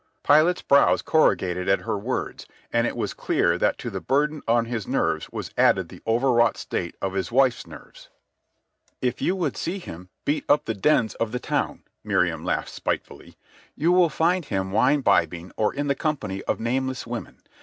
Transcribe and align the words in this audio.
Pilate's 0.23 0.63
brows 0.63 1.03
corrugated 1.03 1.69
at 1.69 1.81
her 1.81 1.95
words, 1.95 2.47
and 2.73 2.87
it 2.87 2.97
was 2.97 3.13
clear 3.13 3.55
that 3.59 3.77
to 3.77 3.91
the 3.91 4.01
burden 4.01 4.41
on 4.47 4.65
his 4.65 4.87
nerves 4.87 5.29
was 5.31 5.51
added 5.59 5.89
the 5.89 6.01
overwrought 6.07 6.57
state 6.57 6.97
of 7.03 7.13
his 7.13 7.31
wife's 7.31 7.67
nerves. 7.67 8.09
"If 8.99 9.21
you 9.21 9.35
would 9.35 9.55
see 9.55 9.77
him, 9.77 10.09
beat 10.25 10.43
up 10.49 10.65
the 10.65 10.73
dens 10.73 11.13
of 11.13 11.31
the 11.31 11.39
town," 11.39 11.83
Miriam 12.03 12.43
laughed 12.43 12.69
spitefully. 12.69 13.37
"You 13.75 13.91
will 13.91 14.09
find 14.09 14.45
him 14.45 14.71
wine 14.71 15.01
bibbing 15.03 15.51
or 15.55 15.71
in 15.71 15.85
the 15.85 15.93
company 15.93 16.41
of 16.45 16.59
nameless 16.59 17.05
women. 17.05 17.43